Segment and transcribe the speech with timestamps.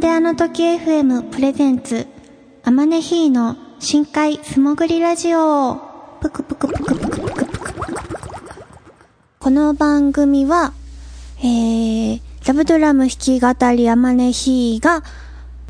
[0.00, 2.06] なんであの時 FM プレゼンツ
[2.64, 5.76] アマネヒーの深海素潜りラジオ
[6.22, 7.50] ぷくぷくぷくぷくぷくぷく
[9.38, 10.72] この番組は、
[11.40, 15.02] えー、ラブドラム弾き語りアマネヒーが、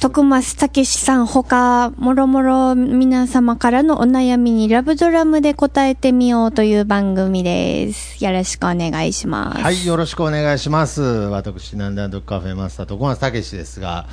[0.00, 8.24] 徳松たけしさんほか、もろもろ皆様からのお悩みにラブドラムで答えてみようという番組です。
[8.24, 9.60] よろしくお願いします。
[9.62, 11.02] はい、よろしくお願いします。
[11.02, 14.06] 私、なんであの時カフェマスター、徳松たけしですが、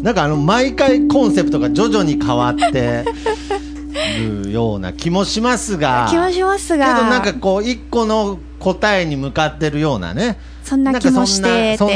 [0.00, 3.04] なんかあの、毎回コンセプトが徐々に変わって
[4.18, 10.38] るような気もしますが、気もしますけどが、なんかこう、一個の答えに向かってるようなね。
[10.62, 11.90] そんな気もしてそん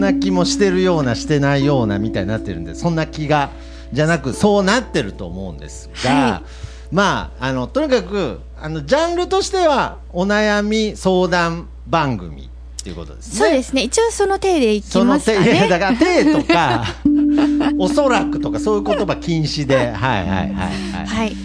[0.00, 3.50] な、気、もしてるような、してないようなみたいになってるんで、そんな気が、
[3.92, 6.42] じゃなく、そうなってると思うんですが、は
[6.90, 13.38] まあ、あの、とにかく、あの、ジャンルとしては、お悩み相談番組っていうことですね。
[13.38, 13.82] そうですね。
[13.82, 15.68] 一応その手でいきそのますか手、いやね。
[15.68, 16.84] だから手とか、
[17.78, 21.06] おそらくとかそういう言葉禁止で、 はいはいはいはい。
[21.06, 21.36] はい。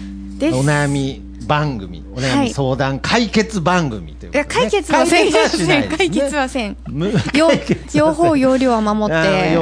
[0.52, 5.68] お悩み番組、お悩み相談解決番組といういや、ことでね、解決はせん。
[5.68, 6.76] ね解決はせん。
[6.88, 7.12] む
[7.94, 9.56] 用法、用量は守って。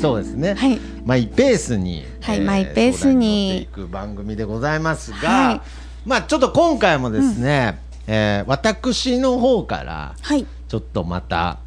[0.00, 5.60] そうですね、はいマイペースに、はいマイペースにいく番組でございますが、はい
[6.04, 10.44] まあちょっと今回もですね、えー私の方からはい。
[10.68, 11.58] ちょっとまた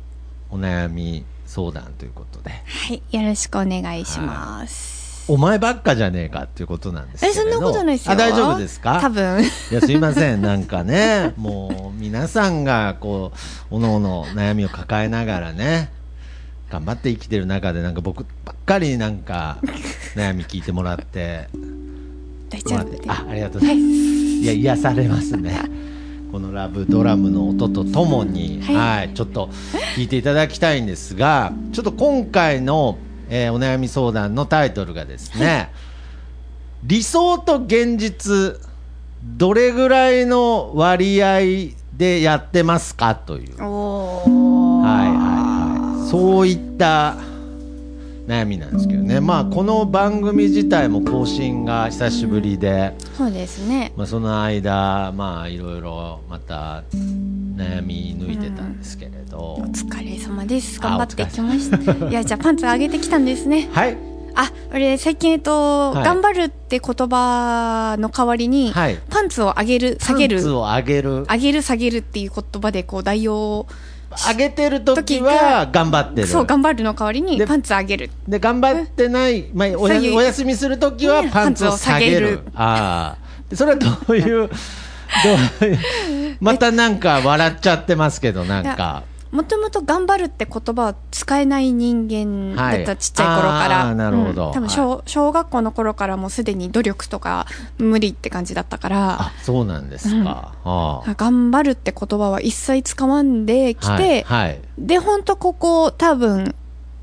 [0.50, 3.02] お悩み相談ということではい。
[3.12, 5.00] よろしくお願いします。
[5.28, 8.12] お前ばっかじゃねえかっていうことなんですけえ、そんなことないですよ。
[8.14, 9.00] あ大丈夫ですか？
[9.02, 9.44] 多分。
[9.44, 10.42] いや、すいません。
[10.42, 13.32] なんかね、もう、皆さんが、こ
[13.72, 15.92] う、おのおの悩みを抱えながらね、
[16.72, 19.58] 頑張って生きてる中で、なんか僕ばっかりなんか、
[20.16, 21.48] 悩み聞いてもらって、
[22.50, 23.00] 大丈夫で。
[23.08, 23.86] あ、ありがとうございます。
[23.88, 25.60] いや、癒されますね。
[26.32, 28.76] このラブドラムの音とともに、はい。
[28.76, 29.50] はい、ちょっと
[29.96, 32.98] 聞いていただきたいんですが、ちょっと今回の、
[33.30, 35.72] えーお悩み相談のタイトルがですね、
[36.84, 38.60] 理想と現実、
[39.24, 41.40] どれぐらいの割合
[41.98, 43.58] でやってますかという。
[43.58, 43.64] は
[45.06, 47.18] いはいはい、そういった
[48.30, 53.92] 悩みなんですけどね、まあ、この番組自体も更新が久しぶりで、そうですね。
[53.96, 60.80] まあ、その間、まあ、いろいろまた悩み抜いてたんですけれど、お疲れ様です。
[60.80, 62.08] あ頑張ってきました。
[62.08, 63.68] いや、じゃあパンツ上げてきたんですね。
[63.72, 63.98] はい、
[64.36, 66.04] あ、俺、最近、えっと、はい。
[66.06, 69.00] 頑張るって言葉の代わりに、はい。
[69.10, 70.40] パンツを上げる、下げる。
[70.40, 73.66] 上げる、上げる、下げるっていう言葉で、こう、代用、
[74.12, 76.28] 上げてる時は頑張ってる。
[76.28, 78.10] そう、頑張るの代わりに、でパンツ上げる。
[78.28, 82.42] で頑張ってない、まあ、おやお休みするときはねパンツを下げる。
[82.56, 83.30] ああ。
[83.50, 84.50] でそれはどういう、
[85.60, 89.04] どういう、またなんか笑っちゃってますけど、なんか。
[89.32, 93.94] もともと頑張るって言葉は使えない人間だった、はいちっちゃい頃から。
[93.94, 97.46] なるほどうん多分小、小学校の頃からもうすでに努力とか
[97.78, 100.54] 無理って感じだったから、あ、そうなんですか。
[100.64, 104.24] ああ頑張るって言葉は一切使わんできて、はい。
[104.24, 104.62] はい。
[104.80, 106.56] で、ほんとここ多分、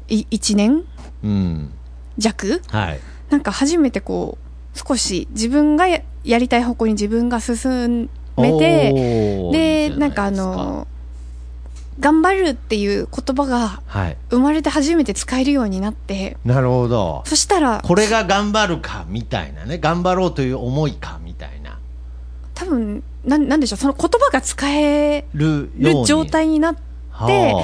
[0.08, 0.82] い1年
[1.22, 1.72] うん。
[2.18, 2.60] 弱？
[2.68, 3.00] はい。
[3.30, 4.38] なんか初めてこ
[4.74, 8.92] う、少し自分がややりたい方向に自分が進めて、
[9.52, 10.88] でなんかあの、
[11.98, 14.16] 頑張るっていう言葉がはい。
[14.30, 17.22] 生まれて初めて使えるようになって、なるほど。
[17.26, 19.78] そしたら、これが頑張るか、みたいなね。
[19.78, 21.78] 頑張ろうという思いか、みたいな。
[22.54, 25.70] 多分、なん、なんでしょう、その言葉が使える
[26.06, 26.80] 状態になって、
[27.10, 27.62] は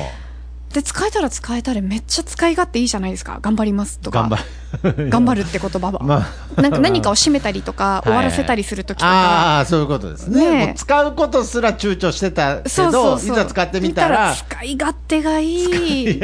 [0.72, 3.38] で、使えたら使えたらめっちゃ使い勝手いいじゃないですか。
[3.42, 4.28] 頑張りますとか。
[4.30, 4.38] あ
[4.82, 5.40] 頑張る。
[5.44, 6.00] って言葉は。
[6.02, 6.26] ま
[6.56, 6.60] あ。
[6.60, 10.66] なんか何かを締めたりとか、い終わらせたりするときとか、ああ、そういうことですね。
[10.66, 13.32] ね使うことすら躊躇してたけど、そうそうそう。
[13.32, 16.20] いざ使ってみたら、使い勝手がいい。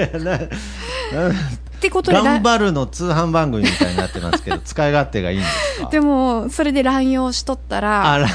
[1.79, 5.89] っなてことで、頑張るの通販番組みたいになってますけど、 使い勝手がいいんですか？
[5.91, 7.89] でも、それで乱用しとったあ、ら、
[8.19, 8.29] 乱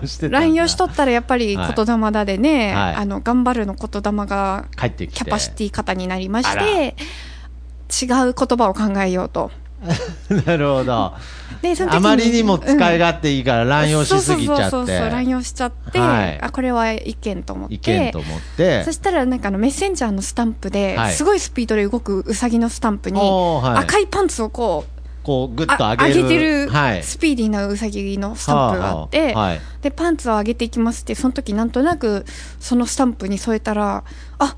[0.00, 2.94] 用して乱用しとったらやっぱりはい言霊だでね、はい。
[2.94, 5.16] あの、頑張るの言霊が帰ってきて。
[5.16, 6.96] キャパシティ型になりまして、
[8.02, 9.50] 違う言葉を考えようと。
[10.46, 11.12] なるほど。
[11.62, 16.40] でその時あまりにも使いうん勝手いいから乱用しすぎちゃって、そうそうそうそう乱用しちゃって、はい。
[16.40, 17.74] あこれは意見と思って。
[17.74, 18.84] 意見と思って。
[18.84, 21.14] そしたらなんかあのメッセンジャーのスタンプで、はい。
[21.14, 23.84] すごいスピードで動くウサギのスタンプに、はい。
[23.84, 24.96] 赤いパンツをこう
[25.26, 29.60] こうグッとあ上げてるはい、スピーディーなウサギのスタンプがあって、はい。
[29.82, 32.24] でパンツを上げていきますってその時なんとなく
[32.60, 34.04] そのスタンプに添えたら
[34.38, 34.56] あ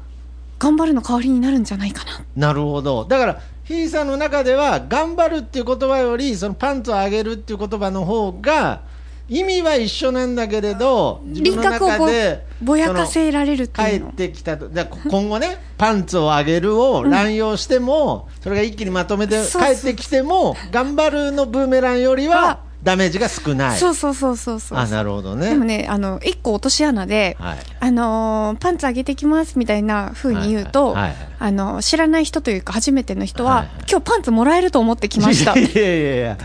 [0.59, 2.23] 頑張るの代わりになるんじゃないかな。
[2.37, 3.07] なるほど。
[3.07, 8.81] だからひーさんの中では頑張るっていう言葉よりそのパンツを上げるっていう言葉の方が
[9.29, 14.13] 意味は一緒なんだけれど自分の中でぼやかせられるって帰っいうの。
[14.13, 23.79] てきたとだ今後ねパンツを上げるを乱用しても、それが一気にまとめて帰ってきても頑張るのブーメランよりははダメージが少ない。
[23.79, 24.79] そうそうそうそうそう。
[24.79, 25.51] あなるほどね。
[25.51, 27.59] でもねあの一個落とし穴で、はい。
[27.81, 31.17] あのーパンツ上げてきますみたいな風に言うと、はいはいはい。
[31.39, 35.53] あの知らない人というか初めての人は、はいはい今日パンツもらえると思ってきました。
[35.59, 36.39] いやいやいや。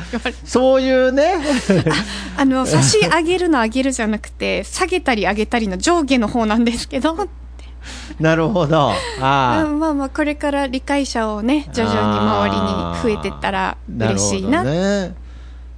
[0.43, 1.35] そういうね。
[2.35, 7.15] あの差し上げるの上げるじゃなくて下げたり上げたりの上下の方なんですけど。
[8.19, 8.91] なるほど。
[9.21, 15.22] あまあまあこれから理解者をね徐々に周りに増えてったら嬉しいなるほどね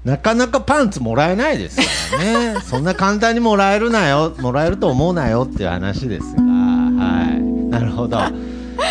[0.06, 2.60] なかなかパンツもらえないですからね。
[2.64, 4.36] そんな簡単にもらえるなよ。
[4.40, 6.44] もらえると思うなよっていう話ですが。
[6.44, 7.42] はい。
[7.72, 8.20] なるほど。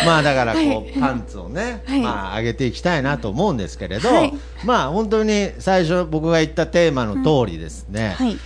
[0.05, 2.01] まあだからこう、はいパンツをね、はい。
[2.01, 4.33] まあ上げていきたいなと思うんですけれど、はい。
[4.65, 8.37] まあ本当に最初僕が言ったテーマの通りですね、はい。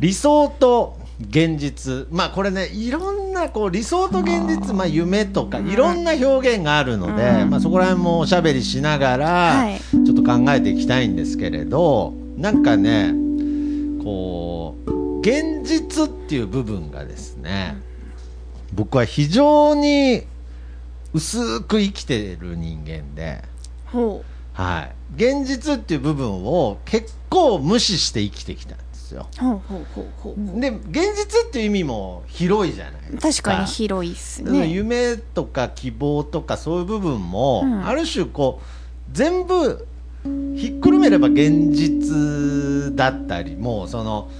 [0.00, 2.06] 理想と現実。
[2.10, 9.80] まあこれねいろんなこう理想と現実まあ夢とかいろんな表現があるので、まあ、そこら辺もおしゃべりしながらはい。
[9.80, 13.12] ちょっと考えていきたいんですけれどなんかね
[14.02, 17.76] こう現実っていう部分がですね
[18.72, 20.22] 僕は非常に
[21.12, 23.42] 薄く生きてる人間で。
[23.86, 28.74] ほはい、現実っていう部分を結構無視して生きてきた。
[28.74, 28.78] ん
[29.10, 29.26] ですよ。
[29.38, 30.60] うほうほうほうほう。
[30.60, 33.50] で現実っていう意味も広いじゃないですか。
[33.50, 37.86] 確かに広いっすうんね夢とか希望とかそういう部分も、うん。
[37.86, 38.64] ある種こう
[39.12, 39.86] 全部
[40.56, 44.30] ひっくるめれば現実だったりもうその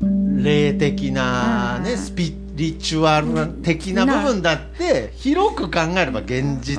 [0.00, 1.98] 霊的な、ねうん。
[1.98, 6.78] スピリチュアル的な部分だって広く考えれば現実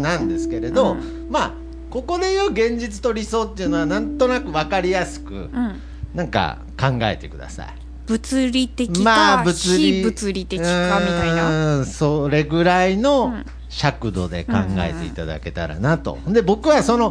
[0.00, 0.96] なんですけれど、う
[1.30, 1.52] まあ
[1.88, 5.80] ここでいう現実と理想っていうのはなんとなく分かりやすくうん
[6.16, 7.68] なんか考えてください。
[8.06, 11.78] 物理的か、非物理的かみたいな。
[11.78, 13.46] うんそれぐらいのうん。
[13.68, 17.10] 尺度で考えていただけたらなと、で僕はその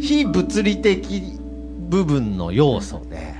[0.00, 1.38] 非物理的
[1.88, 3.34] 部分の要素で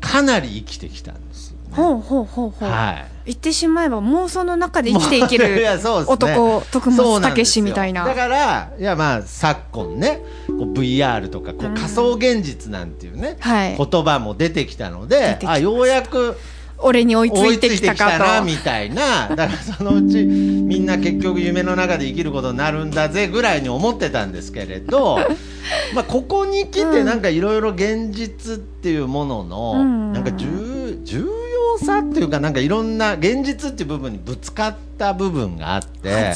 [0.00, 6.14] かなり生きてきたんですよね、ほうほうほうほう、はい言ってしまえば妄想の中で生きていけ いるやそうですね。
[6.14, 8.04] 男徳松武史みたいな。
[8.04, 13.76] だからいやまあ昨今ねこう VR とかこう仮想現実なんていうね、はい。
[13.76, 16.36] 言葉も出てきたのであようやく
[16.78, 18.24] 俺に追いつ追いてきたかと。
[18.24, 19.28] なみたいな。
[19.28, 25.18] だからそのうちみんな結局夢の中で生きることになるんだぜぐらいに思ってたんですけれど
[25.94, 30.12] まあここに来てなんかいろいろ現実っていうもののうん。
[30.12, 36.34] なんか重重要さっていうかなんかいろんな現実っていう部分にぶつかった部分があって。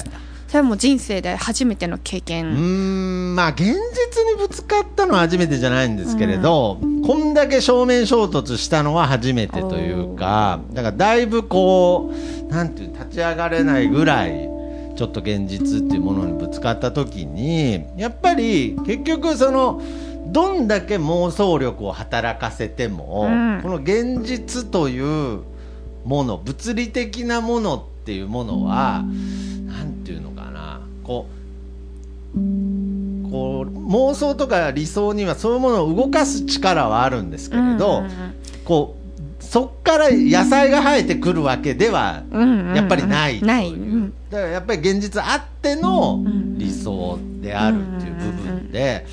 [0.48, 14.48] それはもう人生で初めての経験、んまあ現実にぶつかったのは初めてじゃないんですけれど、こんだけ正面衝突したのは初めてというかだからだいぶこうなんていう立ち上がれないぐらい
[14.96, 19.80] ちょっと現実っていうものにぶつかった時にやっぱり結局その
[20.32, 23.60] どんだけ妄想力を働かせても、うん。
[23.62, 25.42] この現実という
[26.04, 29.04] もの物理的なものっていうものは、
[29.66, 30.80] なんていうのかな。
[31.04, 31.40] こう
[33.30, 38.10] こう妄想とか理想にはそういうものを動かす力はあるんですけれど、うんうん
[38.64, 39.00] こう
[39.42, 42.22] そっから野菜が生えてくるわけでは
[42.74, 43.46] やっぱりないという。
[43.46, 43.72] ない。
[43.72, 44.14] うん。
[44.30, 49.06] だからやっぱり現実あってのん理想であるっていう部分で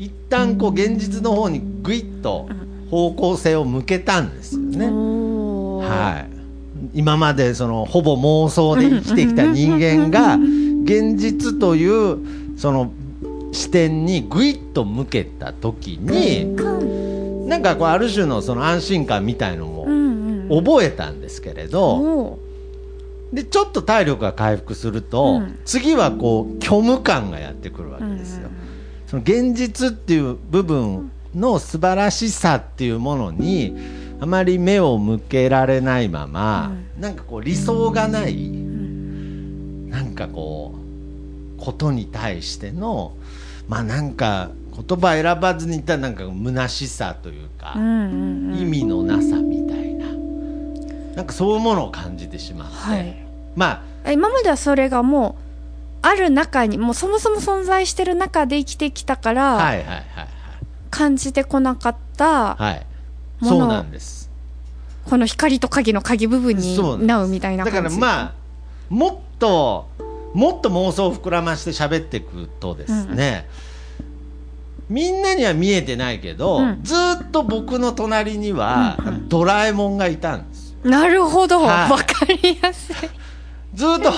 [0.00, 2.48] 一旦こう現実の方にぐいっと
[2.90, 4.86] 方向性を向けたんですよね。
[4.86, 6.24] は
[6.94, 10.36] い、今までそのほぼ妄想で生きてきた人間が
[10.84, 12.18] 現実という
[12.56, 12.92] その
[13.52, 16.56] 視点にぐいっと向けた時に
[17.46, 19.84] なんかこうある種のその安心感みたいのも
[20.62, 22.38] 覚えたんですけれど
[23.34, 25.58] でちょっと体力が回復するとうん。
[25.66, 28.48] 次はこう虚無感がやってくるわけですよ。
[29.10, 33.76] その現実っていう部分の素晴らしさっていうものに
[34.20, 40.76] あまり目を向けられないまま、なんかこう理想がない、なんかこ
[41.58, 43.16] うことに対しての
[43.66, 47.78] まあなんか言葉選ばずに言ったらなんか虚しさというか、意
[48.64, 50.06] 味のなさみたいな。
[51.16, 53.16] なんかそういうものを感じてしまって、はい。
[53.56, 55.49] まえ今まではそれがもう
[56.02, 60.06] ある中にもうそもそも存在してる中で生きてきたかあら、はいはいはい
[60.90, 62.62] 感じてこなかった、はい。
[62.64, 62.86] はい
[63.40, 63.58] もの。
[63.58, 64.28] そうなんです。
[65.04, 68.00] この光と影の影部分になうみたいなだ感じ。
[68.00, 68.34] からまあ
[68.88, 69.88] もっと
[70.34, 73.48] もっと妄想を膨らまして喋っていくとですね、
[74.88, 76.80] みんなには見えてないけど、うん。
[76.82, 79.08] ずーっと僕の隣には、うん。
[79.08, 80.90] うんドラえもんがいたんですよ。
[80.90, 82.04] なるほど、わ、はい。
[82.04, 82.96] かりやすい。
[83.74, 84.12] ずーっと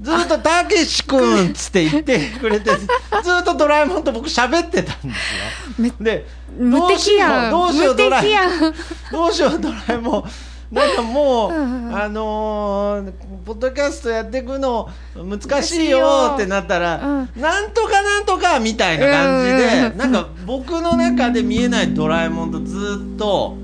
[0.00, 6.26] ずーっと「たけし君」っつって言ってくれて ずーっとドラえもんと僕喋ってたんですめよで
[6.58, 8.30] どうしようどうしよう無ドラえ
[9.12, 10.24] どうしようドラえもん。
[10.70, 13.12] なんかもう、あのー
[13.44, 23.56] ポッドキャストやっていくの難しいよってなったら、うなんとかなんとかみたいな感じで、なんか僕の中で見えないドラえもんとずっと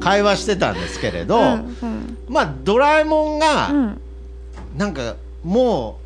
[0.00, 1.76] 会話してたんですけれど、うん。
[1.82, 2.16] うん。
[2.28, 4.00] まあドラえもんが、うん。
[4.78, 5.98] なんかも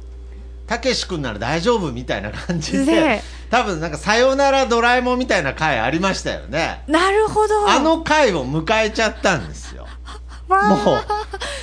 [0.66, 6.82] うたけし君なら大丈夫みたいな感じでで多分なんか「さよならドラえもん」みたいな回ありましたよね。
[6.88, 7.68] なるほど。
[7.68, 9.86] あの回を迎えちゃったんですよ。
[10.48, 11.04] もう。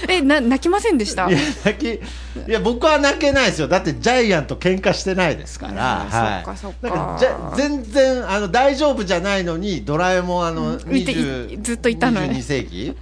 [0.07, 1.29] えな泣きませんでした？
[1.29, 1.99] いや泣きい
[2.47, 3.67] や僕は泣けないですよ。
[3.67, 7.17] だってジャイアンと喧嘩してないですから、うんはい、そっか。
[7.19, 12.39] じゃ全然あの大丈夫じゃないのにドラえもんあの見て20ずっといたのに。
[12.39, 12.97] 22世紀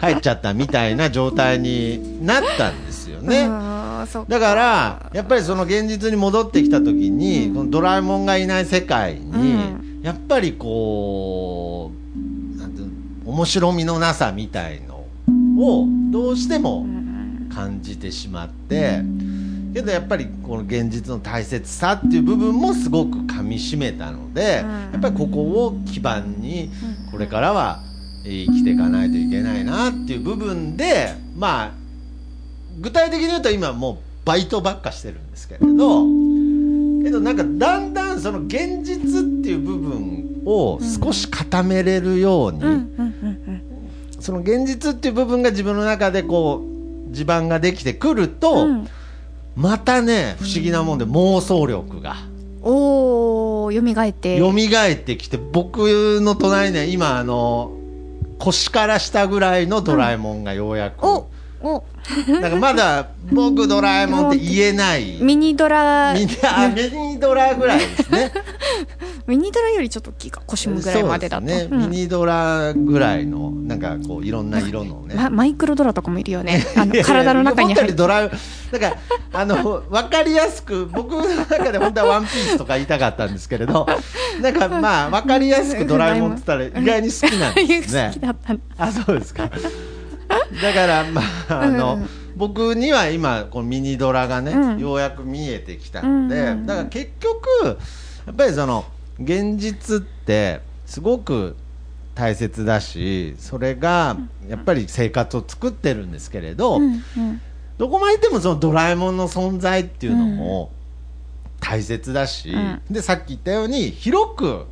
[0.00, 3.44] 帰っちゃったみたいな状態になったんですよね。
[3.48, 3.50] あー。
[3.52, 3.71] そっ
[4.28, 10.00] だからやっぱりその現実に戻ってきた時に、このドラえもんがいない世界に、うん。
[10.02, 12.88] やっぱりこうなんていう
[13.24, 15.06] の面白みのなさみたいの
[15.58, 16.84] をどうしても
[17.54, 19.02] 感じてしまって、
[19.74, 24.70] けどやっぱりこの現実の大切さっていう部分もすごくかみしめたので、うん。
[24.70, 26.70] やっぱりここを基盤に
[27.10, 27.82] これからは
[28.24, 31.81] 生きていかないといけないなっていう部分でまあ
[32.82, 33.96] 具体的に言うと今もう
[34.26, 35.66] バイトばっかしてるんですけれど
[37.02, 42.60] けどなんかだんだんその現実っていう部分を少し固めれるように、
[44.20, 46.62] その現実っていう部分が自分の中でこ
[47.10, 48.88] う地盤ができてくると、うん。
[49.54, 52.16] またね不思議なもんで妄想力が
[52.62, 54.38] おー蘇って。
[54.38, 57.72] 蘇ってきて僕の隣には今あの
[58.38, 61.28] 腰から下ぐらいのドラえもんがようやく、お
[61.62, 61.84] お
[62.28, 65.18] なんかまだ僕ドラえもんって言えない。
[65.22, 66.12] ミニドラ。
[66.14, 66.82] ミニあミ
[67.14, 68.32] ニドラぐらいですね。
[69.26, 71.46] ミニドラよりちょっと大きいか腰ぐらいまでだと。
[71.46, 71.78] ね、うん。
[71.90, 75.14] ミニドラぐらいのなんかこういろんな色のね。
[75.14, 76.66] まマイクロドラとかもいるよね。
[76.76, 78.02] あの体の中に入って。
[78.02, 78.38] 思ったよりド
[78.78, 78.98] ラなんか
[79.32, 83.86] あの分かりやすく僕の中で本当はワンピースとか言いたかったんですけれど
[84.40, 88.12] なんかまあ分かりやすくドラえもんって言ったら意外に好きなんですね。
[88.78, 89.50] あそうですか
[90.62, 92.08] だからまああの、うん。
[92.36, 94.78] 僕には今このミニドラがね、うん。
[94.78, 96.66] ようやく見えてきたので、うんうんうん。
[96.66, 97.78] だから結局
[98.26, 98.84] やっぱりその
[99.20, 101.56] 現実ってすごく
[102.14, 104.16] 大切だしそれが
[104.48, 107.40] やっぱり生活を作ってるんですけれど、うんうん。
[107.78, 110.70] どこまで行ってもそのドラえもんの存在っていうのも
[111.60, 112.80] 大切だし、うん。
[112.90, 114.66] でさっき言ったように広く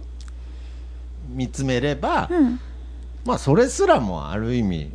[1.29, 2.61] 見つめれば、うん。
[3.25, 4.93] まあそれすらもある意味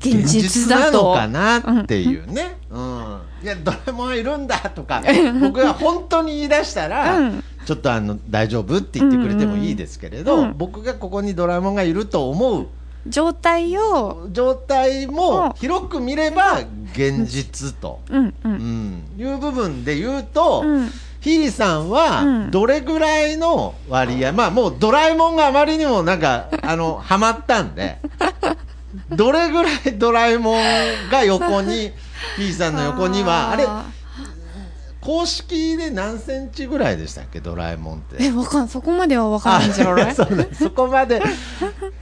[0.00, 1.14] 現実だと。
[1.14, 3.18] なのかなっていうね、うん。
[3.42, 5.02] いやドラえもんはいるんだとか
[5.40, 7.44] 僕が本当に言い出したら、うん。
[7.66, 10.54] ちょっとあの大丈夫って言ってくれてもいいですけれど、うんうん。
[10.56, 12.66] 僕がここにドラえもんがいると思う。
[13.06, 14.28] 状態を。
[14.32, 15.14] 状態うん。
[15.14, 16.60] も広く見れば
[16.92, 20.90] 現実と、うんいう部分で言うと、うん。
[21.20, 22.50] ひーさんうはん。
[22.50, 27.98] どれぐらいの割合、まあもうドラえもんがあまりにもなんかあのハマったんで
[29.10, 31.92] どれぐらいドラえもんが横に
[32.36, 33.66] ひーさんの横にはあれ
[35.08, 37.40] 公式で何センチぐらいでしたっけ？
[37.40, 38.22] ドラえもんって。
[38.22, 40.12] えわかんそこまではわかんないんじゃない？
[40.14, 41.22] そそこまで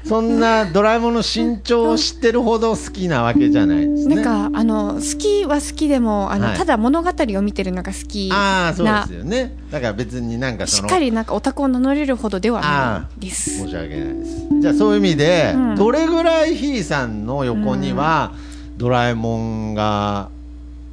[0.04, 4.16] そんなドラえもんの身長を知ってるほど好きなわけじゃないですね。
[4.16, 6.58] なんかあの好きは好きでもあの、はい。
[6.58, 9.54] ただ物語を見てるのが好きああそうでなすよね。
[9.70, 13.50] だから別になんかそのしっかりなんかオタクを名乗れるほどではないです。
[13.58, 14.30] 申し訳ないです。
[14.62, 15.74] じゃあそういう意味で、うん。
[15.76, 18.32] どれぐらいひーさんの横には、
[18.78, 20.28] ドラえもんが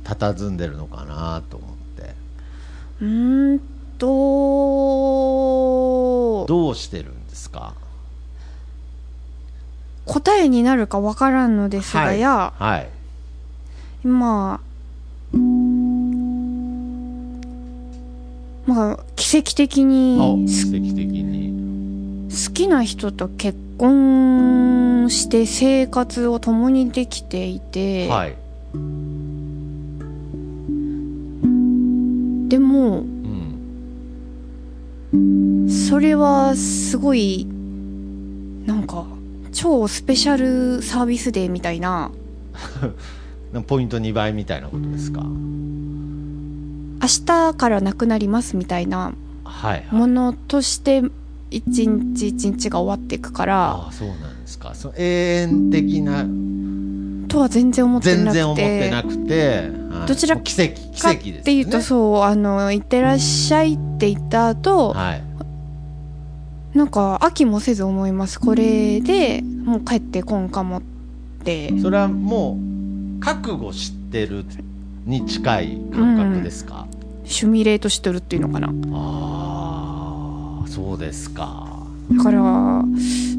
[0.05, 1.65] 佇んでるのかなと思
[3.03, 3.59] うーん
[3.99, 4.07] と
[6.47, 7.73] どうしてるんですか？
[10.05, 12.89] 答えになるかわからんのですが、はいやはい。
[14.07, 14.61] まあ
[18.65, 21.43] まあ奇跡的あに奇跡的に。
[22.31, 28.35] 好きな人と結婚して生活を共にできていて、はい、
[32.53, 32.99] でも
[35.11, 37.47] うん、それはすごい
[38.67, 39.07] なんか
[39.51, 42.11] 超スペシャルサービスデーみたいな。
[43.65, 45.23] ポイント2倍みたいなことですか？
[45.23, 45.27] 明
[47.25, 49.99] 日からなくなりますみたいなはいはい。
[49.99, 51.01] ものとして
[51.49, 53.71] 一日一日が終わっていくから。
[53.71, 54.75] ああそうなんですか。
[54.75, 56.23] その永遠的な
[57.27, 58.39] とは全然思って全なくて。
[58.39, 60.07] 然思ってなくて、はい。
[60.07, 61.41] どちらもう奇跡奇かっ跡ですね。
[61.43, 65.21] ていうとそうあの「いってらっしゃい」って言った後、はい。
[66.77, 68.39] なんか飽きもせず思います。
[68.39, 70.81] これでもう帰ってこんかもっ
[71.43, 71.77] て。
[71.79, 72.57] それはも
[73.19, 74.43] う覚悟してる
[75.05, 76.87] に近い感覚ですか、
[77.25, 78.67] シュミレートしてるっていうのかな。
[78.93, 81.67] ああそうですか。
[82.11, 82.83] だから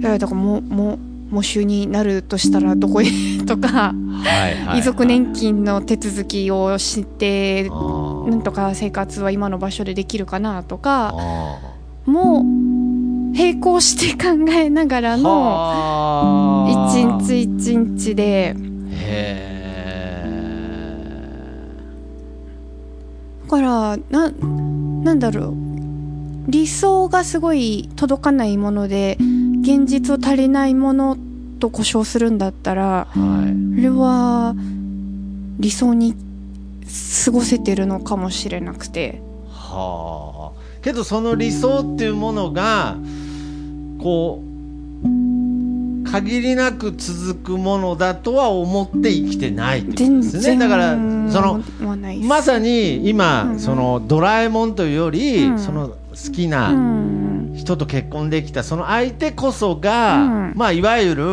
[0.00, 0.98] だからもうもう
[1.34, 3.06] 喪主になるとしたらどこへ？
[3.46, 11.58] とか、はいはい、遺族年金の手続きをしてなんとか生活は今の場所でできるかなとかあ
[12.06, 12.44] もう
[13.36, 18.54] 並行して考えながらーのは一ー日一日で
[18.90, 19.54] へ
[23.44, 25.64] だからななんだろう。
[26.46, 29.16] 理想がすごい届かないもので
[29.62, 31.16] 現実を足りないもの
[31.64, 33.76] と故障するんだったらえはい。
[33.76, 34.54] それは
[35.58, 36.14] 理想に
[37.24, 39.22] 過ごせてるのかもしれなくて。
[39.48, 40.82] はあ。
[40.82, 42.96] けどその理想っていうものが
[43.98, 50.42] こう限りなく続くものだとは思って生きてないってこと全ですね。
[50.42, 50.92] 然だから
[51.30, 51.62] その
[52.22, 55.58] まさに今、そのドラえもんというより、うん。
[55.58, 55.96] その好
[56.32, 57.23] きうなん
[57.54, 60.52] 人と結婚できたその相手こそが、うん。
[60.56, 61.24] まあいわゆる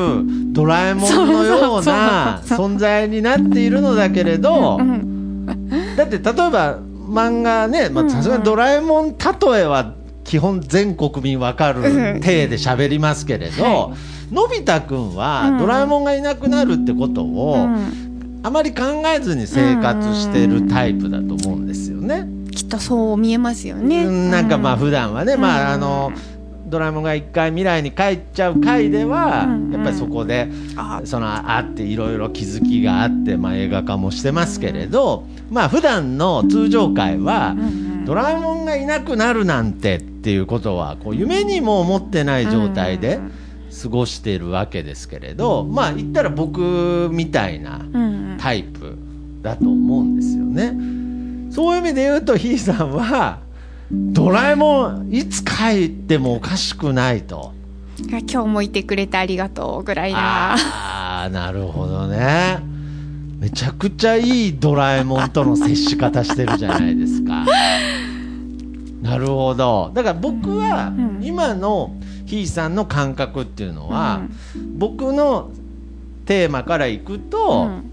[0.53, 5.45] ドラえもんのような存在になっているのだけれど、うん
[5.97, 9.17] だって例えば漫画ねまあさすがにドラえもん例
[9.59, 9.93] えは
[10.23, 12.21] 基本全国民わかるうん。
[12.21, 13.95] 体で喋りますけれど、は
[14.31, 15.57] のび太くんうはん。
[15.57, 18.41] ドラえもんがいなくなるってことを、うん。
[18.43, 22.27] あまり考えずに生活してるタイプだと思うんですよね。
[22.71, 24.05] とそう見えますよね。
[24.05, 25.81] うんなんかまあ普段はね、まああうん。
[25.81, 26.11] の
[26.65, 29.71] ドラえもんが一回未来に帰っちゃう回では、うん。
[29.71, 31.01] やっぱりそこであ。
[31.03, 37.55] そのあっていろいろ気づきがあって、まあ、映画化もしてますけれど、まあ普段の通常回は、
[38.05, 43.31] ドラえもんがいなくなるなんてっていうことはこう夢にも思ってない状態でうん
[43.81, 47.81] 過ごしているわけですけれど、まあ言ったら僕みたいな
[48.37, 48.97] タイプ
[49.41, 50.73] だと思うんですよね。
[51.51, 53.39] そういう意味で言うとひいさんは
[53.91, 57.53] ドラえもんいつ帰ってもおかしくないと。
[58.09, 62.59] 今日もいてくれてありがとうぐらいなああなるほどね。
[63.37, 67.45] めちゃくちゃいいドラえもんとの接し方してるじゃないですか。
[69.03, 69.91] なるほど。
[69.93, 71.93] だから僕はうん今の
[72.25, 74.21] ひいさんの感覚っていうのは、
[74.55, 75.51] うん僕の
[76.25, 77.90] テーマからいくと、うん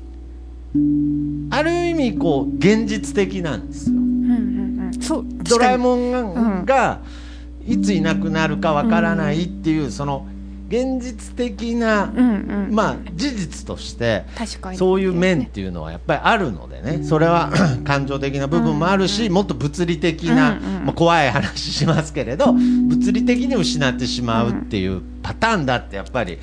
[1.51, 3.97] ある意味こう現実的なんですよ。
[3.97, 4.93] うんうんうん。
[5.01, 6.25] そうドラえんもんが,、う
[6.63, 7.01] んが
[7.67, 10.27] いついなくなるかわからないっていう、その
[10.69, 12.75] 現実的な、うんうん。
[12.75, 14.79] まあ事実として確かに。
[14.79, 17.03] そういう面っていうのはやっぱりあるのでね。
[17.03, 17.51] それは
[17.85, 26.39] 感情的な部分もあるし、もっと物理的な、うんうんまあ、怖い話しますけれど物理的に失ってしまうっていうパターンだってやっぱり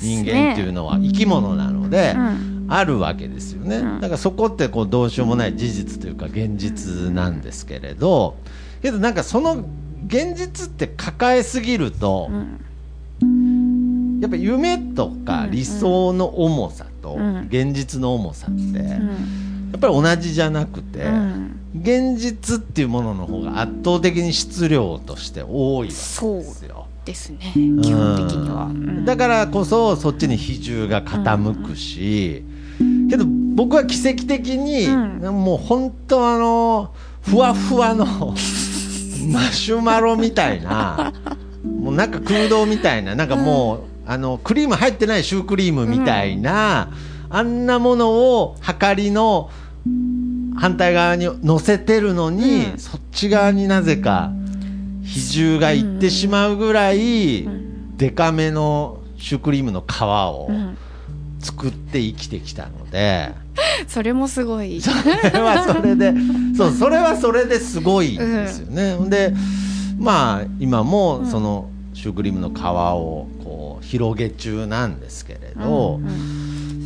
[0.00, 0.32] 人ね。
[0.32, 2.14] 間っていうのは生き物なので。
[2.16, 4.00] うんあるわけですよね、うん。
[4.00, 8.36] だからそこってこうどうしようもない事実というか現実なんですけれど
[8.82, 9.64] けどなんかその
[10.06, 12.30] 現実って抱えすぎると
[13.22, 14.20] うん。
[14.20, 17.46] やっぱ夢とか理想の重さとうん。
[17.48, 19.72] 現実の重さってやうん。
[19.76, 21.60] っぱり同じじゃなくてうん。
[21.78, 26.86] 現実っていうものの方が圧倒的に質量として多いわけですよ。
[27.06, 29.04] ですね基本的には、うん。
[29.04, 32.44] だからこそそっちに比重が傾くし、
[33.08, 36.92] けど僕は奇跡的に、うもう本当あの
[37.22, 38.04] ふわふわの
[39.32, 41.12] マシュマロみたいな
[41.64, 46.90] もうなんか空洞みたいななんかもう、あのクリーム入ってないシュークリームみたいな、
[47.30, 49.50] あんなものをはかりの
[50.56, 52.78] 反対側に乗せてるのに、うん。
[52.78, 54.32] そっち側になぜか
[55.06, 57.96] 比重がいってしまうぐらい、うん。
[57.96, 60.76] デカめのシュークリームの皮をうん。
[61.46, 63.32] 作って生きてきたので、
[63.86, 64.80] それもすごい。
[64.82, 66.12] それはそれで
[66.56, 68.96] そうそれはそれですごいんですよね。
[69.08, 69.32] で
[69.98, 76.00] まあ今もそのシュークリームの皮をこう広げ中なんですけれど、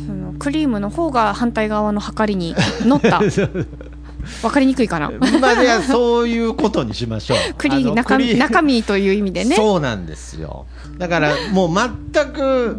[0.05, 2.55] そのクリームの方が反対側のはかりに
[2.85, 3.19] 乗った
[4.43, 5.11] わかりにくいかな。
[5.39, 7.37] まあいやそういうことにしましょう。
[7.57, 9.55] クリあの中身中身という意味でね。
[9.55, 10.65] そうなんですよ。
[10.97, 11.69] だからもう
[12.13, 12.77] 全く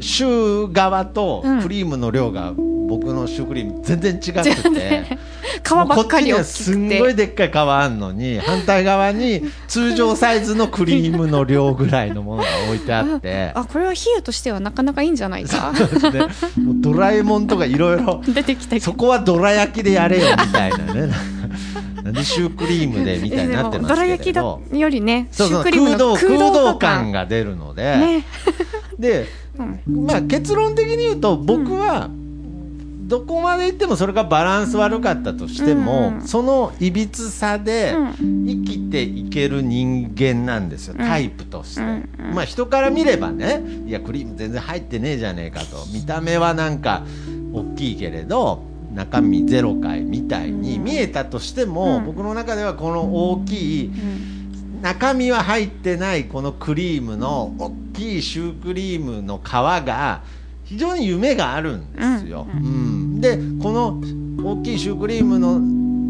[0.00, 2.52] シュー側とクリームの量が
[2.90, 5.18] 僕のシュークリーム全然違くて、
[5.64, 13.52] 皮ばっかり大もうこっちにはすんごいてでっかい皮あんのに反対側に通常サイズのクリームの量ぐらいのものが置いてあって。
[13.54, 15.72] あこれは比喩としてはなかなかいいんじゃないか？
[16.10, 16.30] でもう
[16.80, 21.12] ドラえもんとかいろいろ出てきたそこはどら焼きでやれよみたいなね。
[22.02, 23.94] なんでシュークリームでみたいになってますけれど。
[23.94, 28.24] どら焼きだよりねそうそうシュークリーム空洞の空洞感感が出るので、ね。
[28.98, 29.26] で、
[29.86, 32.08] まあ、結論的に言うと僕は
[33.10, 36.26] どこまでいってもそれがバランス悪かったとしても、うん。
[36.28, 41.04] そのいびつさでう生きていける人間なんですよ、うん。
[41.04, 42.08] タイプとして、うん。
[42.20, 42.34] うん。
[42.34, 45.84] まあ人から見ればねいやクリーム全然入ってねえじゃねえかと。
[45.92, 47.02] 見た目はなんか
[47.52, 48.62] 大きいけれど
[48.94, 52.06] 中身ゼロかいみたいに見えたとしても、うん。
[52.06, 54.82] 僕の中ではこの大きいうん。
[54.82, 60.22] 中身は入ってないこのクリームの大きいシュークリームの皮が
[60.70, 62.46] 非常に夢があるんですよ。
[62.48, 63.20] ううん。
[63.20, 64.00] でこの
[64.42, 65.58] 大きいシュークリームの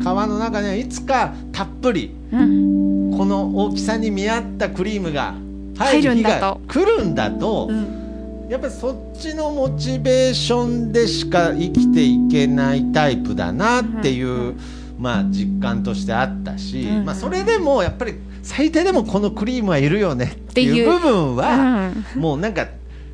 [0.00, 3.16] 皮の中にはいつかたっぷりうん。
[3.16, 5.34] この大きさに見合ったクリームが
[5.78, 6.60] 入入る日がるんだと。
[6.68, 8.48] 来るんだとうん。
[8.50, 14.56] やっぱりそっちのモチベーションでしか生きていけないタイプだなっていう、
[14.98, 17.04] まあ、実感としてあったし、うん。
[17.06, 20.98] まあ、それでもやっぱり最低でもこのクリームはいるよねっていうう。
[20.98, 22.20] 部分は、うん。
[22.20, 22.66] もうなんか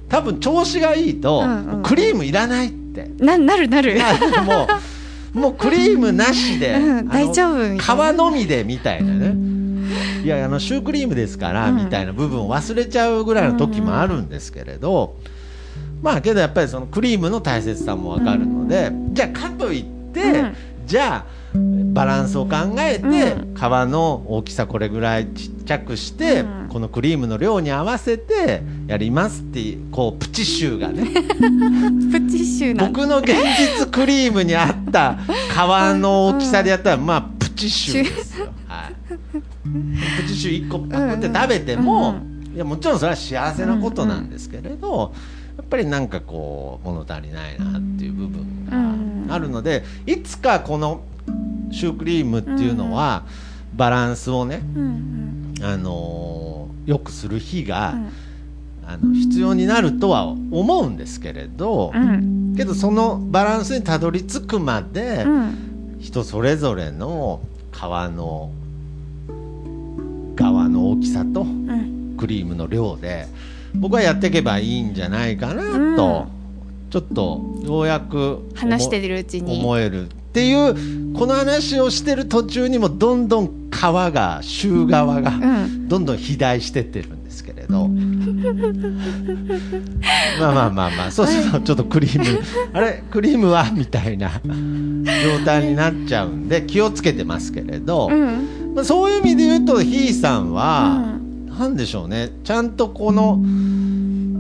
[0.09, 1.83] 多分調子がいいと、うんうん。
[1.83, 3.11] クリームいらないって。
[3.19, 3.99] ななるなる。
[3.99, 4.69] なも
[5.35, 9.35] う もうクリームなしで、うん大丈夫皮のみでみたいなね、
[10.25, 11.77] いやあのシュークリームですから、うん。
[11.77, 15.17] みたいな部分を忘れちゃうぐらいの時もあるんですけれど、
[16.03, 20.55] まあけどやっぱりそのクリームの大切さもわかるので、じゃあかといって、うん。
[20.87, 21.25] じゃあ
[21.93, 23.55] バランスを考えて、うん。
[23.55, 26.69] 皮の大きさこれぐらいちっちゃくして、うん。
[26.69, 31.07] このクリームの量に合わせてやりますってこうプチシューがね。
[32.13, 33.29] プチッシュな僕の現
[33.79, 35.27] 実クリームに合った皮
[35.99, 38.95] の大きさでやったら、まあプチシューですよ、はい、
[40.23, 42.17] プチシュー1個パクって食べても、
[42.55, 45.15] いやもちろんそれは幸せなことなんですけれど、
[45.57, 51.03] やっぱりなんかこう物足りないなっていう部分があるので、いつかこの
[51.71, 53.25] シュークリームっていうのは、
[53.75, 56.47] バランスをね、うんあのー
[56.87, 58.13] よくする日が、うん。
[58.89, 62.55] あの必要になるとは思うんですけれど、うん。
[62.57, 65.99] けどそのバランスにたどり着くまで、うん。
[66.01, 67.41] 人それぞれの
[67.73, 68.53] 皮の
[70.37, 72.15] 側の大きさとうん。
[72.17, 73.27] クリームの量で
[73.75, 76.29] 僕はやっていけばいいんじゃないかなと、
[76.91, 79.59] ちょっとようやく思話してるうちに。
[79.59, 85.89] 思えるっていうこの話をしてる途中にもどんどん皮が周側がうん。
[85.89, 87.89] どんどん肥大してってるんですけれど。
[90.39, 92.27] まあまあまあまあそうするとちょっとクリーム
[92.75, 98.75] あれクリームはみたいな 状態になっちゃうんで気をつけてますけれど、うん。
[98.75, 101.17] まあ、そういう意味で言うとひーさんは、
[101.59, 102.29] なんでしょうね。
[102.45, 103.43] ちゃんとこの、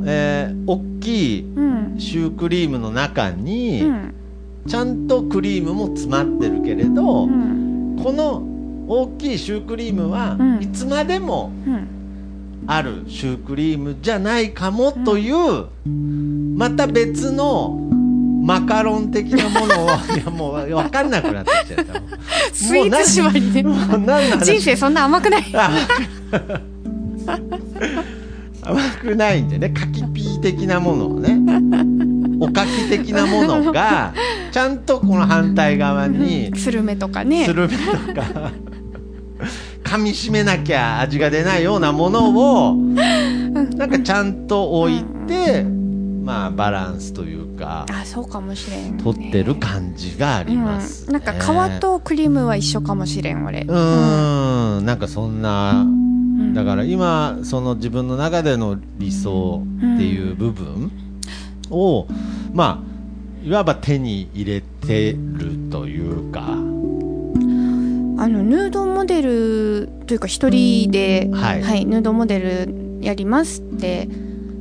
[0.04, 1.94] えー大きいうん。
[1.96, 4.12] シュークリームの中に、うん
[4.66, 8.00] ちゃんとクリームも詰まってるけれど、うん。
[8.02, 8.42] この
[8.88, 10.62] 大きいシュークリームは、うん。
[10.62, 11.88] いつまでもうん。
[12.68, 15.66] あるシュークリームじゃないかもという、
[16.56, 17.78] また別の
[18.42, 22.02] マカロン的なものを いやもう分かんなくなってきちゃった。
[22.52, 23.62] スイーツ縛りで。
[23.62, 26.76] 人生そんな甘くない甘く
[28.62, 31.38] 甘くないんでね柿ピー的なものをね
[32.40, 34.12] おかき的なものが
[34.56, 38.52] ちゃんとこの反対側にスルメとかねスルメとか。
[39.84, 53.60] 噛み締めなきゃ味が出ないようなものをなんかちゃんと置いてまあバランスというかあそうかもしれん、ね、取ってる感じがあります、うん、なんか皮とクリームは一緒かもしれん俺。
[53.60, 54.86] うーん。
[54.86, 56.54] なんかそんなうん。
[56.54, 60.90] だから今その自分の中での理想っていう部分
[61.68, 62.08] を
[62.54, 62.95] まあ
[63.46, 66.42] いわば手に入れてるというか。
[68.18, 71.86] あのヌードモデルというか一人で、はい。
[71.86, 74.08] ヌードモデルやりますって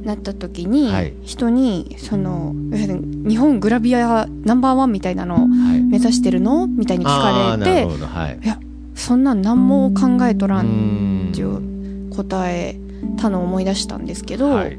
[0.03, 1.13] なった時に、はい。
[1.23, 5.45] 人にその日本グラビアナンバーワンみたいなのをは
[5.75, 5.81] い。
[5.81, 8.39] 目指してるのみたいに聞あかれてはい。
[8.43, 8.59] いや
[8.93, 12.79] そんなん何も考えとらんっていう答え
[13.17, 14.77] たのを思い出したんですけど、はい。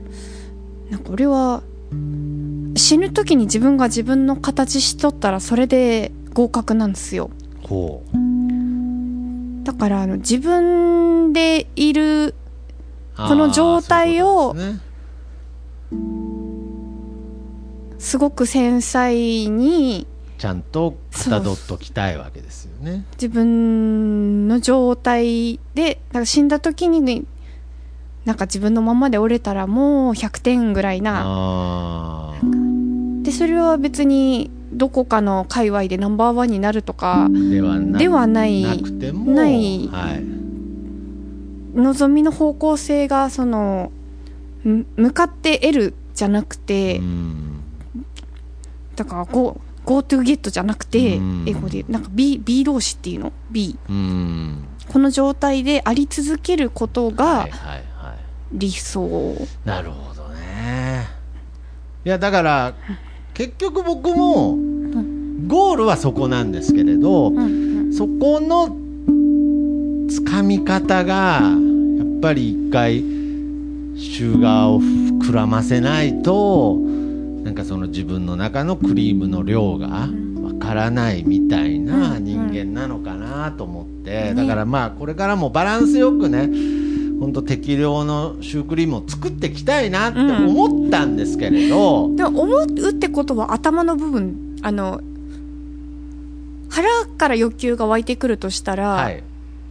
[0.91, 1.65] なんか俺は
[2.77, 7.31] 死ぬ時に自分が自分の形しとったらそれで合格なんですよ。
[7.63, 9.65] ほう。
[9.65, 12.35] だからあの自分でいる
[13.17, 14.55] この状態を
[17.99, 20.07] すごく繊細に
[20.39, 23.07] ちゃんとかたどっときたいわけですよね。
[23.13, 27.27] 自分の状態でだから死んだ時に
[28.27, 32.35] なんか自分のままで折れたらもう100点ぐらいな
[33.27, 37.81] でそれは別にどこかの界隈でナンバーワンになるとかでは
[38.29, 38.65] ない。
[38.65, 39.89] ない。
[39.89, 40.23] はい、
[41.75, 43.91] 望みの方向性がその
[44.63, 47.65] む向かって得るじゃなくて、うん。
[48.95, 51.45] だから Go, Go to get じゃなくて、うん。
[51.49, 51.85] 英語で。
[51.89, 54.65] なんか B, B 動詞っていうの？B うん。
[54.89, 57.83] この状態であり続けることはがいはいはい。
[58.53, 61.07] 理想、なるほどね。
[62.05, 62.75] いやだから
[63.37, 64.57] 結局僕も
[65.47, 67.33] ゴールはそこなんですけれど、
[67.93, 68.75] そこの
[70.09, 76.77] つかみ方がやっぱり一回シュガーを膨らませないと
[77.45, 80.09] なんかその自分の中のクリームの量が
[80.43, 82.25] わからないみたいなうん。
[82.25, 84.35] 人間なのかなと思って、ね。
[84.35, 86.49] だからまあこれからもバランスよくね
[87.19, 95.01] ほんと適量のシュークリームを作っていきたいなって思ったんですけれど、でも思うってことは頭の部分あの
[96.69, 99.23] 腹から欲求が湧いてくるとしたら、はい。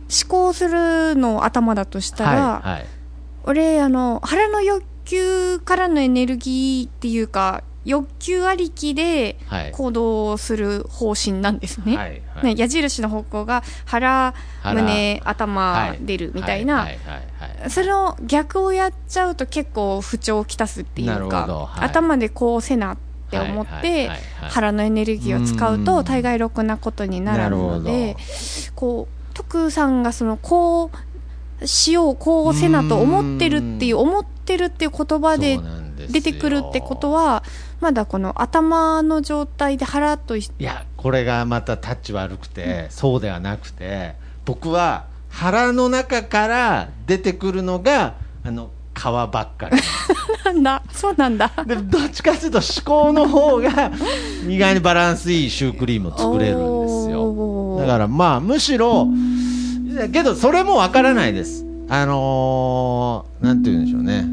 [0.07, 2.85] 思考するのを頭だとしたら、はいはい。
[3.43, 9.71] 俺あの腹の欲求からのエネルギーっていうか欲求ありきではい。
[9.71, 11.95] 行動する方針なんですね。
[11.95, 12.45] はいはい。
[12.45, 14.81] ね矢印の方向が腹腹。
[14.81, 16.87] 胸頭出るみたいな、
[17.69, 22.97] それの逆をやっちゃうと結構不調をきたすっていうか、頭でこうせなっ
[23.29, 24.09] て思って、
[24.41, 25.85] 腹のエネルギーを使ううん。
[25.85, 28.19] と大概ろくなことにならぬのなでる
[28.75, 30.89] こう徳さんがそのこ
[31.61, 35.59] うしようこうせなと思ってるっていう思ってるっていう言葉で
[36.09, 37.43] 出てくるってことは
[37.79, 49.77] まだこの頭の状態で腹といいやこれがまたタッチ悪くて、そうではなくて僕は腹の中から出てくるのがあの皮ばっかり。
[50.45, 51.51] なんだそうなんだ。
[51.65, 53.91] でどっちかというと思考の方が
[54.47, 57.77] 意外にバランスいいシュークリームを作れるんですよ。
[57.79, 59.07] だからまあむしろ
[60.11, 61.65] けどそれもわからないです。
[61.89, 64.25] あのーなんて言うんでしょうね。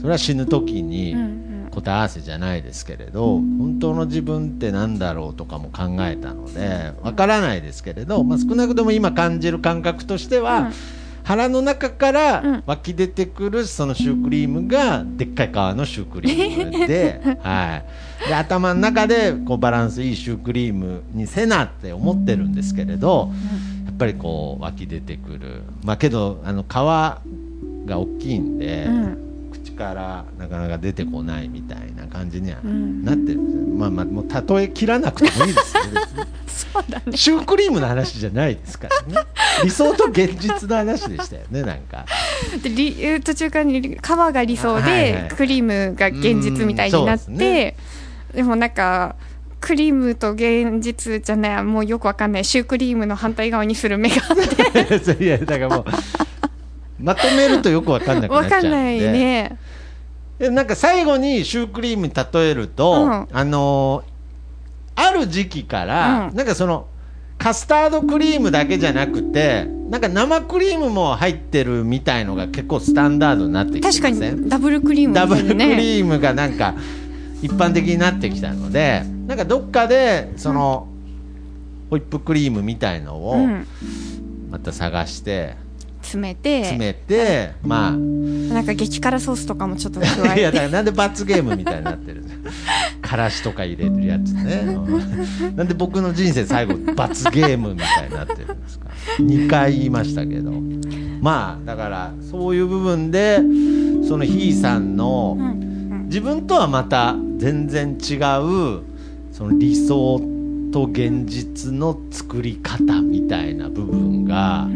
[0.00, 1.43] それは死ぬ時に、うんうん
[1.74, 10.72] 答え合わせじゃないですけれど本当の自分って何だろうとかも考えたのでわからないですけれど、まあ、少なくとも今感じる感覚としては、うん。
[11.24, 12.14] 腹の中かうん。
[12.14, 17.82] ら湧き出てくるそのシュークリームがでっかい皮のシュークリームで, は
[18.26, 23.30] い、で頭の中でこうバランスいいシュークリームにせなって思ってるんですけれど
[23.86, 25.62] やっぱりこう湧き出てくる。
[25.82, 27.20] まあけどあの皮が
[27.98, 28.84] 大きいんで。
[28.86, 29.23] うん
[29.64, 33.04] 口からなかなか出てこないみたいな感じにはうん。
[33.04, 35.82] なってるんですよ、まあまあもう例え切らなくてもいいですよ
[36.46, 37.16] そうだね。
[37.16, 39.14] シュークリームの話じゃないですからね。
[39.64, 42.04] 理想と現実の話でしたよねなんか。
[42.62, 44.88] でり途中からに皮が理想はいは
[45.26, 47.76] いでクリームが現実みたいになってで
[48.34, 49.16] でもなんか
[49.60, 52.44] クリームと現実じゃないもうよくわかんない。
[52.44, 55.16] シュークリームの反対側にする目があって。
[55.24, 55.84] いやだからもう
[57.04, 58.68] まとめるとよくわかんなくなわっちゃうんで。
[58.68, 59.58] かんないね。
[60.38, 63.28] でなんか最後にシュークリームに例えると、うん。
[63.30, 64.14] あのー
[64.96, 66.36] ある時期から、うん。
[66.36, 66.86] なんかその
[67.36, 74.20] カスタードクリームだけじゃなくてなんか生クリームも入ってるみたいのが結構スタンダードになってきて確ん？
[74.20, 76.74] かにダブルクリームみたダブルクリームがなんか
[77.42, 80.86] 一般的になってきたのでなんかどっかでその、
[81.90, 83.66] ホイップクリームみたいのをうん。
[84.52, 85.56] また探して
[86.14, 87.90] 詰めて詰めて、まあ。
[87.92, 92.28] なんか激辛ソースとかもちょっと加いやえてだからなんで罰ゲームみたいになってるか
[93.08, 95.56] からしとか入れるやつね、うん。
[95.56, 98.86] なんで僕の人生最後罰ゲームみたいになってるんですか。
[99.18, 100.52] 2回言いましたけど。
[101.20, 103.40] まあだからそういう部分で
[104.06, 105.74] そのひいさんのうん。
[106.04, 108.82] 自分とはまた全然違う
[109.32, 110.20] その理想
[110.74, 114.66] と現実の作り方みたいな部分が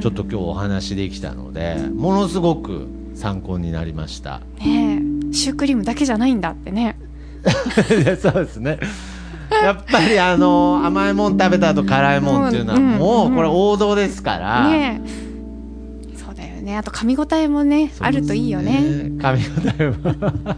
[0.00, 4.40] ちょっと今日お話できたのでものすごく参考になりました。
[4.58, 6.98] ねシュークリームだけじゃないんだってね。
[8.20, 8.80] そうですね。
[9.52, 16.18] やっぱりあの甘いもん食べた後辛いもんっていうのはうんもううんこれ王道ですから、ねえ。
[16.18, 16.76] そうだよね。
[16.76, 18.80] あと噛み応えもねあるといいよね。
[19.18, 20.56] 噛み応えは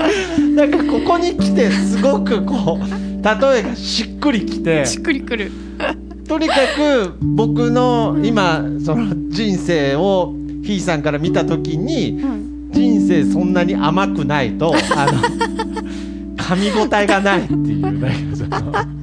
[0.56, 5.50] なんかここに来てすごくこう例えがしっくりきてしっくりくる。
[6.26, 12.48] とにかく僕の今その人生をひーさんから見た時にうん。
[12.70, 15.22] 人生そんなに甘くないとあの
[16.36, 18.98] 噛み応えがないっていうなんかその。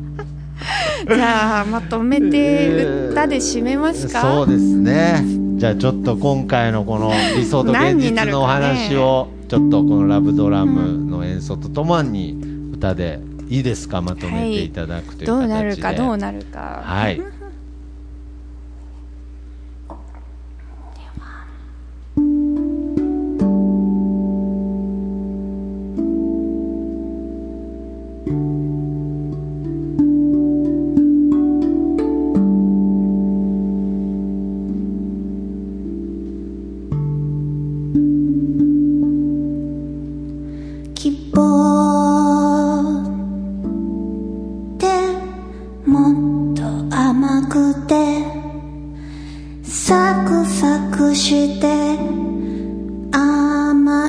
[1.07, 5.23] じゃあまとめて歌で締めますか、そうですね。
[5.57, 12.37] じゃあちょっと今回のこの理想と現実のお話をちょっとこのラブドラムの演奏とともに
[12.73, 14.01] 歌でいいですか？
[14.01, 16.81] まとめていただくという形で、どうなるかどうなるか。
[16.83, 17.21] はい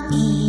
[0.08, 0.45] 甘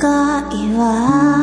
[0.00, 1.39] 願いは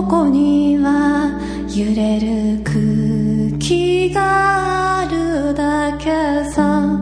[0.00, 6.10] ここには揺れる空気があるだけ
[6.50, 6.98] さ。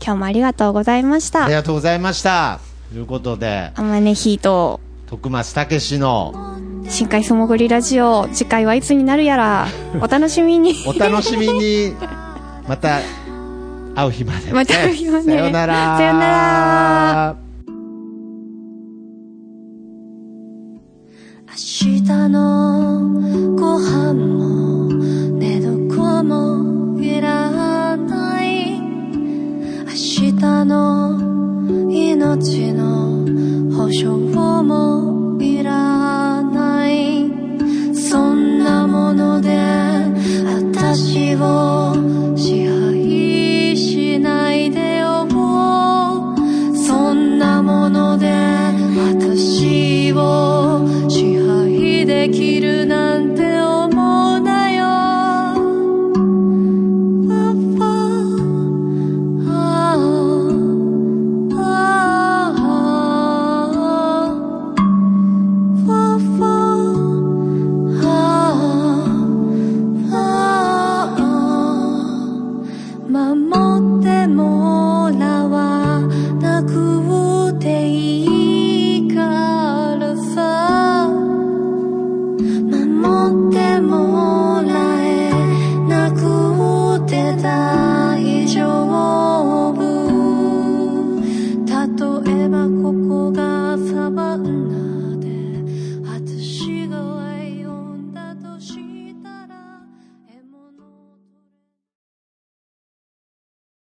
[0.00, 1.44] 今日もありがとうございました。
[1.44, 6.32] ありがとうございましたということであまねヒート徳松武史の
[6.88, 9.66] 深海素潜りラジオ次回はいつになるやら
[10.00, 10.74] お楽しみに。
[10.86, 11.92] お楽しみに。
[12.68, 13.00] また
[13.94, 15.24] 会う日まで、また会う日まで。
[15.24, 15.96] さよなら。
[15.96, 17.36] さよなら。
[21.48, 23.00] 明日の
[23.56, 24.88] ご飯も
[25.38, 28.80] 寝床もいらない。
[28.80, 31.18] 明日の
[31.90, 32.85] 命の
[33.86, 34.25] 我胸